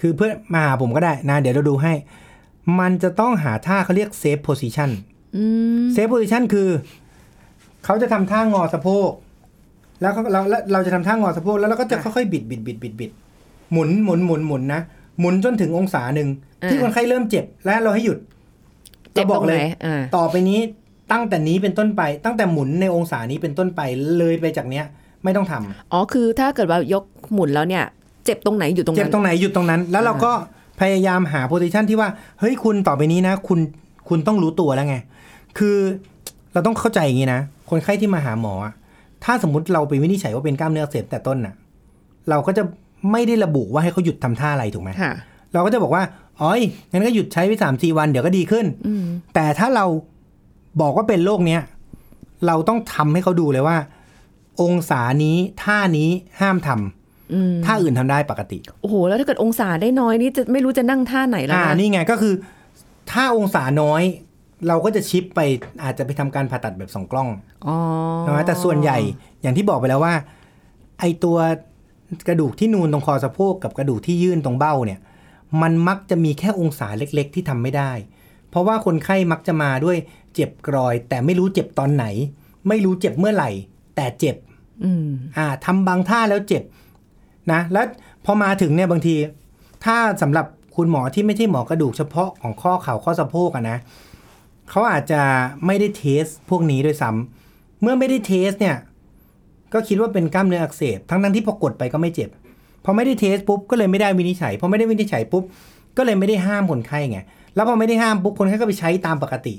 [0.00, 1.92] คือเพื่อมาหาผมก็ได้นะ เดี๋ยวเราดูให้
[2.80, 4.90] มันจะต้องหาท่าเขาเรียก safe position
[5.36, 5.44] อื
[5.82, 6.68] ม safe position คือ
[7.84, 9.10] เขาจะทำท่างอสะโพก
[10.00, 13.10] แล้วเขาเราแล้วเราจะทำท่างอสะโพกแล้วเราก็จะค่อยๆบิดบิดบิดบิดบิด
[13.72, 14.80] หมุนหมุนหมุนหมุนนะ
[15.20, 16.28] หมุนจนถึงองศาหนึ่ง
[16.68, 18.18] ที่คนไข้เริ่มเจ็บและเราให้หยุด
[19.12, 20.60] เจ็บเราบตรงเลไหนเลยอ่าต่อไปนี้
[21.12, 23.80] ตั้งแต่นี้เป็นต้นไป ตั้งแต่หมุนในองศานี้เป็นต้นไป
[24.18, 24.84] เลยไปจากเนี้ย
[25.24, 27.84] ไม่ต้องทำอ๋อคือถ้าเกิดว่ายกหมุนแล้วเนี่ย
[28.24, 30.32] เจ็บตรงไหนอยู่ตรงเจ็บนั้นตรงไหนหยุดตรงนั้น แล้วเราก็
[30.80, 32.08] พยายามหาโพซิชันที่ว่า
[32.40, 33.58] เฮ้ยคุณต่อไปนี้นะ คุณ
[34.08, 34.96] คุณต้องรู้ตัวแล้วไง
[35.58, 35.76] คือ
[36.52, 37.40] เราต้องเข้าใจอย่างนี้นะ
[37.70, 38.72] คนไข้ที่มาหาหมออะ
[39.24, 41.54] ถ้าสมมติเราไปวินิจฉัยว่าเป็นกล้ามเนื้ออักเสบแต่ต้นน่ะ
[42.30, 42.62] เราก็จะ
[43.12, 45.12] ไม่ได้ระบุว่าให้เขาหยุดทำท่าอะไรถูกไหมค่ะ
[45.52, 46.02] เราก็จะบอกว่า
[46.40, 49.84] อ๋อยงั้นก็หยุดใช้ไปสามสี่วันเดี๋ยวก็ดีขึ้นอืมแต่ถ้าเรา
[50.80, 51.60] บอกว่าเป็นโรคเนี้ย
[52.46, 53.76] เราต้องทำให้เขาดูเลยว่า
[54.62, 56.10] องศานี้ท่านี้
[56.40, 62.34] ห้ามทำอืมท่าอื่นทำได้ปกติโอ้โหแล้วถ้าเกิดองศาได้น้อยนี่จะไม่รู้จะนั่งท่าไหนแล้วอ่านะนี่ไงก็คือ
[63.12, 64.02] ถ้าองศาน้อย
[64.68, 65.40] เราก็จะชิปไป
[65.82, 67.28] อาจจะไปทำการผ่าตัดแบบสองกล้อง
[67.66, 67.76] อ๋อ
[68.26, 68.98] นะแต่ส่วนใหญ่
[69.42, 70.14] อย่างที่บอกไปแล้วว่า
[71.00, 71.36] ไอตัว
[72.28, 75.00] กระดูกที่นูนตรงคอสะโพกกับกระดูกที่ยื่นตรงเบ้าเนี่ย
[75.62, 77.92] มันมักจะมีแค่องศาเล็ก ๆ ที่ทำไม่ได้
[78.50, 79.96] เพราะว่าคนไข้มักจะมาด้วย
[80.34, 82.06] เจ็บ groin แต่ไม่รู้เจ็บตอนไหน
[82.68, 83.50] ไม่รู้เจ็บเมื่อไหร่
[83.96, 84.36] แต่เจ็บ
[84.84, 86.62] อืมอ่าทำบางท่าแล้วเจ็บ
[87.52, 87.86] นะแล้ว
[88.24, 89.14] พอมาถึงเนี่ยบางที
[89.84, 93.78] ถ้าสำหรับคุณหมอที่ไม่ใช่หมอกระดูกเฉพาะของข้อเข่าข้อสะโพกอะนะ
[94.70, 95.20] เขาอาจจะ
[95.66, 98.76] ไม่ได้ test พวกนี้ด้วยซ้ำเมื่อไม่ได้ test เนี่ย
[99.72, 102.30] ก็คิดว่าเป็นกล้ามเนื้ออักเสบทั้งทั้งๆที่พอกดไปก็ไม่เจ็บ
[102.84, 105.44] พอไม่ได้ test ปุ๊บก็เลยไม่ได้วินิจฉัยพอไม่ได้วินิจฉัยปุ๊บ
[105.96, 107.18] ก็เลยไม่ได้ห้ามคนไข้ไง
[107.54, 109.54] แล้วพอไม่ได้ห้ามปุ๊บคนไข้ก็ไปใช้ตามปกติ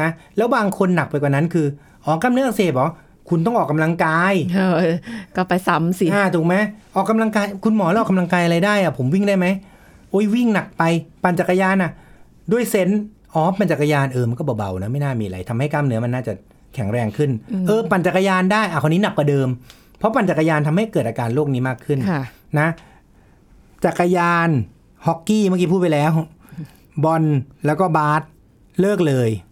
[0.00, 1.66] นะแล้วบางคนหนักไปกว่านั้นคือ
[2.04, 2.88] อ๋อกล้ามเนื้ออักเสบเหรอ
[3.28, 4.34] คุณต้องออกกำลังกาย
[4.76, 4.94] เออ
[5.36, 6.54] ก็ไปซ้ำสิอ่าถูกไหม
[6.96, 9.46] ออกกำลังกาย คุณหมอเราออกกำลังกายอะไรได้อะผมวิ่งได้ไหม
[10.10, 10.82] โอ้ยวิ่งหนักไป
[11.22, 11.90] ปั่นจักรยานอะ
[12.52, 13.00] ด้วยเซนส์
[13.34, 16.32] อ๋อปั่นจักรยานเออมันก็เบาๆนะไม่น่ามีอะไรทำให้กล้ามเนื้อมันน่าจะ
[16.74, 17.30] แข็งแรงขึ้น
[17.66, 19.48] เออ ปั่นจักรยานได้อะคนนี้หนักกว่าเดิม
[19.98, 22.22] เพราะปั่นจักรยานทำให้เกิดอาการโรคนี้มากขึ้นค่ะ
[22.58, 22.68] นะ
[23.84, 24.48] จักรยาน
[25.06, 26.12] ฮอกกี้เมื่อกี้พูดไปแล้ว
[27.04, 27.24] บอล
[27.66, 28.22] แล้วก็บาส
[28.80, 29.30] เลิกเลย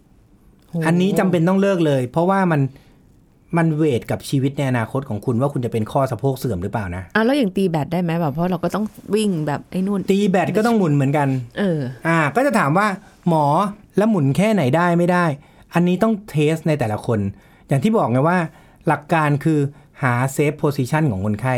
[0.73, 2.61] อ้อันนี้จำเป็นต้องเลิกเลย เพราะว่ามัน
[3.57, 11.27] มันเวทกับชีวิตในอนาคตของคุณว่าคุณจะเป็นข้อสะโพกเสื่อมหรือเปล่านะอะแล้วอย่างตีแบตได้ไหมแบบเพราะเราก็ต้องวิ่งแบบไอ้นู่น ตีแบตก็ต้องหมุนเหมือนกัน
[11.59, 12.87] เออ อ่า ก็จะถามว่า
[13.27, 13.45] หมอ
[13.97, 15.25] แล้วหมุนแค่ไหนได้ไม่ได้
[15.73, 17.19] อันนี้ต้องเทสในแต่ละคน
[17.67, 18.37] อย่างที่บอกไงว่า
[18.87, 19.59] หลักการคือ
[20.03, 21.55] หา safe position ของคนไข้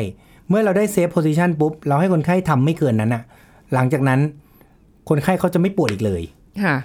[0.50, 3.24] เมื่อเราได้ safe position ปุ๊บ เราให้คนไข้ทำไม่เกินนั้นอะ
[3.74, 4.20] หลังจากนั้น
[5.10, 6.43] คนไข้เขาจะไม่ปวดอีกเลยค่ะ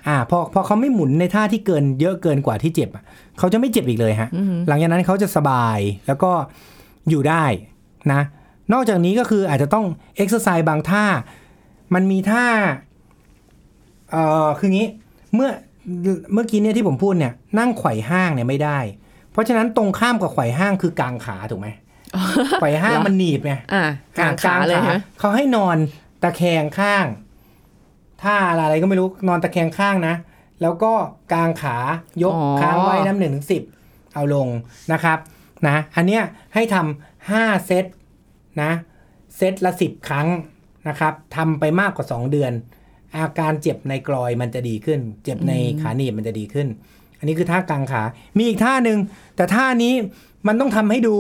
[0.09, 3.03] อ่าพอพอเขาไม่หมุนในท่าที่เกินเยอะเกินกว่าที่เจ็บอะ
[3.39, 4.29] เขาจะไม่เจ็บอีกเลยฮะ
[4.69, 6.31] หลังจากนั้นเขาจะสบายแล้วก็
[7.09, 7.45] อยู่ได้
[8.13, 8.23] นะ
[8.73, 11.05] นอกจากนี้ก็คืออาจจะต้องเอ็กซ์ไซส์บางท่า
[11.95, 12.47] มันมีท่า
[14.11, 14.89] เอ่อคืองี้
[15.35, 15.51] เมื่อ
[16.33, 18.79] เมื่อกี้เนี่ยที่ผมพูดเนี่ย นั่งไขว่ห้างเนี่ยไม่ได้
[19.33, 21.69] เพราะฉะนั้นตรงข้ามกับไขว่ห้างคือกางขาถูกไหม
[22.61, 23.83] ไขว่ห้างเหรอมันหนีบไงอะ
[24.19, 25.77] กลางขาเลยฮะเขาให้นอน
[26.23, 27.07] ตะแคงข้าง
[28.23, 30.15] ท่าอะไรก็ไม่รู้นอนตะแคงข้างนะ
[30.63, 30.93] แล้วก็
[31.33, 31.77] กางขา
[32.23, 33.63] ยกอ๋อค้างไว้น้ำหนึ่งถึงสิบ
[34.15, 34.49] เอาลง
[34.93, 35.19] นะครับ
[35.67, 36.23] นะอันเนี้ย
[36.55, 37.85] ให้ทำห้าเซต
[38.63, 38.73] นะ
[39.37, 40.29] เซตละสิบครั้ง
[40.89, 42.53] นะครับทำไปมากกว่า 2 เดือน
[43.17, 45.53] อาการเจ็บในกรอยมันจะดีขึ้น เจ็บใน
[45.83, 46.69] ขาหนีบมันจะดีขึ้น
[47.19, 48.03] อันนี้คือท่ากางขา
[48.39, 48.99] มีอีกท่าหนึ่ง
[49.37, 49.95] แต่ท่านี้
[50.47, 51.17] มันต้องทำให้ดู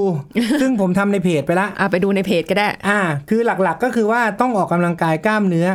[0.61, 5.69] ซึ่งผมทำในเพจไปละอะไปดูในเพจก็ได้ อ่า คือหลักๆก็คือว่าต้องออกกำลังกายกล้ามเนื้อ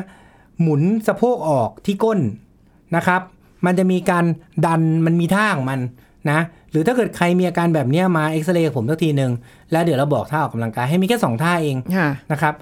[0.61, 2.19] หมุนสะโพกออกที่ก้น
[2.95, 3.21] นะครับ
[3.65, 4.25] มันจะมีการ
[4.65, 5.79] ดันมันมีท่าของมัน
[6.31, 6.39] นะ
[6.71, 9.31] หรือถ้าเกิดใครมีอาการแบบเนี้ยมาเอ็กซเรย์ผมสักทีหนึ่ง
[9.71, 12.53] แล้วเดี๋ยวเราบอกท่าออกกำลังกายให้มีแค่ 2 ท่าเองค่ะนะครับ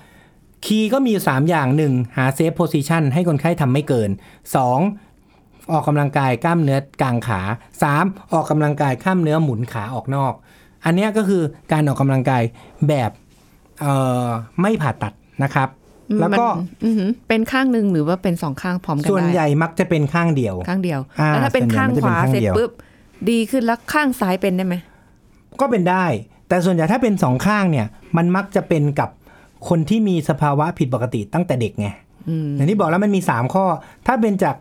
[0.65, 4.09] คีย์ก็มีอยู่3อย่าง 1 หาเซฟโพซิชันให้คนไข้ทำไม่เกิน
[4.89, 7.41] 2 ออกกำลังกายกล้ามเนื้อกลางขา
[7.89, 10.33] 3 ออกกำลังกายกล้ามเนื้อหมุนขาออกนอก
[10.85, 12.43] อันเนี้ยก็คือการออกกำลังกาย
[12.87, 13.11] แบบ
[13.81, 14.27] เอ่อ
[14.61, 15.69] ไม่ผ่าตัดนะครับ
[16.19, 22.71] แล้วก็มันอือหือเป็นข้างหนึ่งหรือว่าเป็นสองข้างพร้อมกันส่วนได้ใหญ่มักจะเป็นข้างเดียว ข้างเดียวอ่าแล้วถ้าเป็นส่วนใหญ่ข้างมันจะขเป็นวาข้างเสร็จเดียวปุ๊บ
[23.29, 24.75] ดีขึ้นแล้วข้างซ้ายเป็นได้ไหม
[25.59, 26.05] ก็เป็นได้
[26.47, 29.09] แต่ส่วนใหญ่ถ้าเป็นสองข้างเนี่ย มันมักจะเป็นกับ
[29.69, 31.87] คนที่มีสภาวะผิดปกติตั้งแต่เด็กไง
[32.29, 33.65] อืมอย่างที่บอกแล้วมันมี3ข้อ
[34.07, 34.55] ถ้าเป็นจาก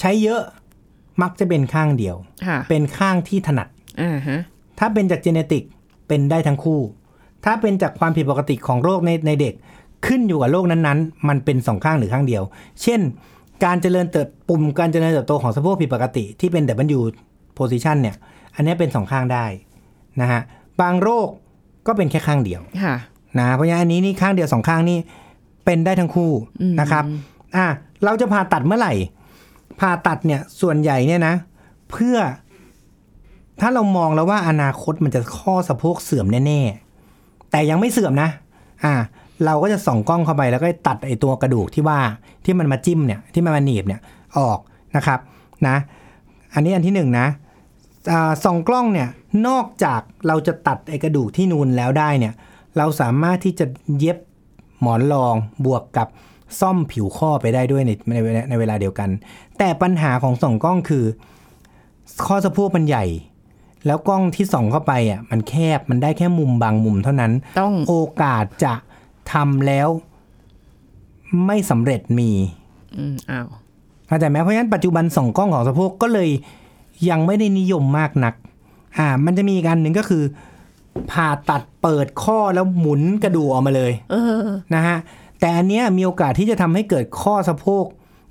[0.00, 0.40] ใช้เยอะ
[1.22, 3.68] มักจะเป็นข้างเดียวค่ะเป็นข้างที่ถนัด
[4.00, 4.40] อ่าฮะ
[4.78, 5.64] ถ้าเป็นจากเจเนติก
[6.08, 6.80] เป็นได้ทั้งคู่
[7.44, 9.54] ถ้าเป็นจากความผิดปกติของโรคในในเด็ก
[10.06, 12.42] ขึ้นอยู่กับโรคนั้นๆ มันเป็นสองข้างหรือข้างเดียว
[12.82, 13.00] เช่น
[13.64, 16.64] การเจริญเติบปุ่มการเจริญเติบโตของสะโพกผิดปกติที่เป็น
[16.98, 17.00] W
[17.58, 18.16] position เนี่ย
[18.54, 19.44] อันนี้เป็นสองข้างได้
[20.20, 20.40] นะฮะ
[20.80, 21.28] บางโรค
[21.86, 22.96] ก็เป็นแค่ข้างเดียวค่ะ
[23.38, 24.98] นะเพราะฉะนั้นอันนี้นี่ข้างเดียวสองข้างนี่
[25.64, 27.04] เป็นได้ทั้งคู่อืมนะครับ
[27.56, 27.66] อะ
[28.04, 28.92] เราจะผ่าตัดเมื่อไหร่
[29.80, 31.34] ผ่าตัดเนี่ยส่วนใหญ่เนี่ยนะ
[31.90, 32.16] เพื่อ
[33.60, 36.60] ถ้าเรามองแล้วว่าอนาคตมันจะข้อสะโพกเสื่อมแน่
[37.06, 38.30] ๆ แต่ยังไม่เสื่อมนะ
[38.84, 38.94] อะ
[39.44, 41.98] เราก็จะส่องกล้องเข้าไปแล้วก็ตัดไอ้ตัวกระดูกที่ว่า
[42.44, 44.00] ที่มันมาจิ้มเนี่ยที่มันมาหนีบเนี่ย
[44.38, 44.58] ออก
[44.96, 45.20] นะครับ
[45.68, 45.76] นะ
[46.54, 47.26] อันนี้อันที่หนึ่งนะ
[48.12, 49.08] อ่าส่องกล้องเนี่ย
[49.46, 52.34] นอกจากเราจะตัดไอ้กระดูกที่นูนแล้วได้เนี่ย
[52.78, 53.66] เราสามารถที่จะ
[53.98, 54.18] เย็บ
[54.80, 56.08] หมอนรองบวกกับ
[56.60, 59.10] ซ่อมผิวข้อไปได้ด้วยในในเวลาในเวลาเดียวกัน
[59.58, 61.04] แต่ปัญหาของส่องกล้องคือ
[62.26, 63.04] ข้อสะโพกมันใหญ่
[63.86, 68.74] แล้วกล้องที่ส่องเข้าไปอะมันแคบมันได้แค่มุมบางมุมเท่านั้น ต้องโอกาสจะ
[69.34, 69.88] ทำแล้ว
[71.46, 72.30] ไม่สำเร็จมี
[72.98, 73.46] อืมอ้าว
[74.06, 76.30] เข้าใจไหมเพราะฉะนั้นปัจจุบันส่องกล้องของสะโพกก็เลย
[77.08, 78.34] ยังไม่ได้นิยมมากนัก
[78.98, 80.22] อ่า มันจะมีอีกอันหนึ่งก็คือ
[81.10, 84.96] ผ่าตัดเปิดข้อแล้วหมุนกระดูกออกมาเลย เออ นะฮะ
[85.40, 87.84] แต่อันเนี้ยมีโอกาสที่จะทำให้เกิดข้อสะโพก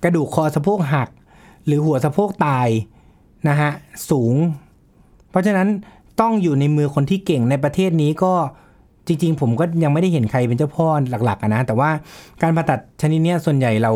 [0.03, 1.09] กระดูกคอสะโพกหัก
[1.65, 2.67] หรือหัวสะโพกตาย
[3.47, 3.71] นะฮะ
[4.09, 4.35] สูง
[5.29, 5.67] เพราะฉะนั้น
[6.21, 8.33] ต้องอยู่ในมือคนที่เก่งในประเทศนี้ก็
[9.07, 10.87] จริงๆ ผมก็ยังไม่ได้เห็นใครเป็นเจ้าพ่อ
[11.25, 11.89] หลักๆอะนะ แต่ว่า
[12.41, 13.91] การผ่าตัดชนิดเนี้ยส่วนใหญ่เรา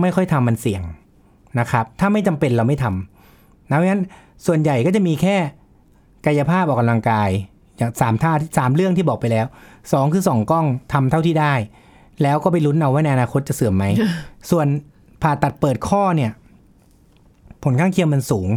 [0.00, 0.82] ไม่ค่อยทำมันเสี่ยง
[1.60, 4.02] นะครับ ถ้าไม่จำเป็นเราไม่ทำนะเพราะฉะนั้น
[4.46, 5.36] ส่วนใหญ่ก็จะมีแค่
[6.26, 7.30] กายภาพออกกำลังกาย
[7.76, 9.46] อย่างสามท่าสามเรื่องที่บอกไปแล้ว
[9.92, 11.54] สองคือส่องกล้องทำเท่าที่ได้
[12.22, 13.84] แล้วก็ไปลุ้นเอาว่าในอนาคตจะเสื่อมไหม
[14.50, 14.66] ส่วน
[15.22, 16.30] ผ่าตัดเปิดข้อเนี่ย
[17.62, 18.48] ผลข้างเคียงมันสูง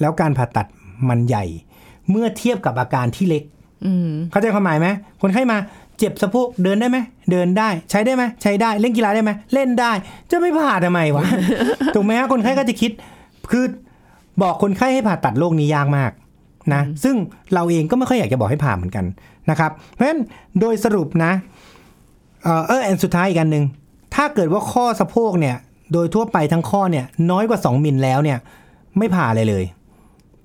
[0.00, 0.66] แล้วการผ่าตัด
[1.08, 1.44] มันใหญ่
[2.10, 3.55] เมื่อเทียบกับอาการที่เล็กอืม
[4.30, 4.88] เข้าใจความหมายไหม
[5.22, 5.58] คนไข้มา
[5.98, 6.98] เจ็บสะโพกเดินได้ไหม
[7.30, 9.92] เดินได้ใช้ได้ไหมใช้ได้เล่นกีฬาได้ไหมเล่นได้
[10.30, 11.24] จะไม่ผ่าทำไมวะ
[11.94, 12.90] ถูกไหมฮะคนไข้ก็จะคิด
[13.50, 13.64] คือ
[14.42, 16.10] บอกคนไข้ให้ผ่าตัดโรคนี้ยากมาก
[16.74, 17.14] นะซึ่ง
[17.54, 19.04] เราเองก็ไม่ค่อยอยากจะบอกให้ผ่าเหมือนกัน
[19.50, 20.20] นะครับ เพราะฉะนั้น
[20.60, 21.32] โดยสรุปนะ
[22.42, 23.64] เออเอออันสุดท้ายอีกอันหนึ่ง
[24.14, 25.56] ถ้าเกิดว่าข้อสะโพกเนี่ย
[25.92, 28.38] โดยทั่วไปทั้งข้อเนี่ย น้อยกว่า 2มิลแล้วเนี่ย
[28.98, 29.64] ไม่ผ่าเลยเลย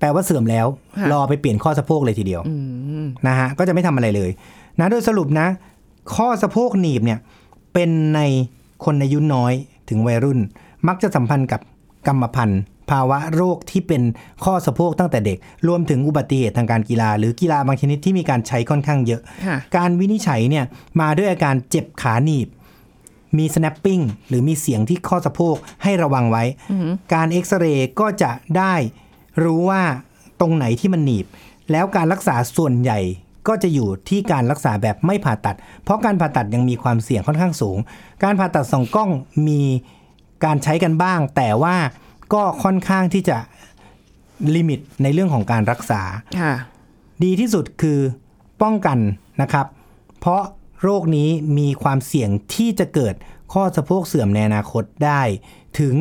[0.02, 0.66] แปลว่าเสื่อมแล้ว
[0.98, 2.54] ค่ะรอไปเปลี่ยนข้อสะโพกเลยทีเดียวอื
[3.02, 4.30] มนะฮะก็จะไม่ทำอะไรเลย
[4.80, 5.46] นะโดยสรุปนะ
[6.16, 7.18] ข้อสะโพกหนีบเนี่ย
[7.74, 8.20] เป็นใน
[8.84, 9.52] คนอายุน้อย
[9.88, 10.38] ถึงวัยรุ่น
[10.88, 11.60] มักจะสัมพันธ์กับ
[12.06, 12.60] กรรมพันธุ์
[12.90, 14.02] พัภาวะโรคที่เป็น
[14.44, 15.38] ข้อสะโพกตั้งแต่เด็ก
[15.68, 20.64] รวมถึงอุบัติเหตุทางการกีฬา หรือกีฬาบางชนิดที่มีการใช้ค่อนข้างเยอะค่ะการวินิจฉัยเนี่ย
[21.00, 22.48] มาด้วยอาการเจ็บขาหนีบ
[23.38, 26.44] มี snapping หรือมีเสียงที่ข้อสะโพกให้ระวังไว้
[27.14, 28.74] การเอ็กซเรย์ก็จะได้
[29.42, 29.82] รู้ว่า
[30.40, 31.26] ตรงไหนที่มันหนีบ
[31.70, 33.00] แล้วการรักษาส่วนใหญ่
[33.48, 37.78] ก็จะอยู่ที่การรักษาแบบไม่ผ่าตัด เพราะการผ่าตัดยังมีความเสี่ยงค่อนข้างสูง
[38.24, 39.10] การผ่าตัดสองกล้อง
[39.48, 39.62] มี
[40.44, 41.76] การใช้กันบ้าง แต่ว่า
[42.34, 43.36] ก็ค่อนข้างที่จะ
[44.54, 46.02] ลิมิตในเรื่องของการรักษา
[46.40, 46.54] ค่ะ
[47.24, 47.98] ดีที่สุดคือ
[48.62, 48.98] ป้องกัน
[49.42, 49.66] นะครับ
[50.20, 50.42] เพราะ
[50.82, 53.14] โรคนี้มีความเสี่ยงที่จะเกิด
[53.52, 55.22] ข้อสะโพกเสื่อมในอนาคตได้
[55.80, 55.94] ถึง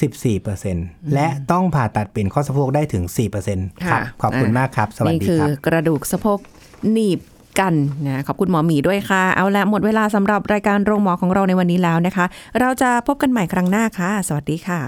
[0.00, 3.04] 14%และต้องผ่าตัดเปลี่ยนข้อสะโพกได้ถึง
[3.44, 6.38] 4%ครับค่ะขอบคุณอะมากครับ สวัสนี่ดีคือครับกระดูกสะโพก
[6.92, 7.20] หนีบ
[7.60, 7.74] กัน
[8.06, 12.24] นะขอบคุณหมอหมีด้วยค่ะ เอาละหมดเวลาสำหรับรายการโรงหมอของเราในวันนี้แล้วนะคะ
[12.60, 14.80] เราจะพบกันใหม่ครั้งหน้าค่ะ สวัสดีค่ะ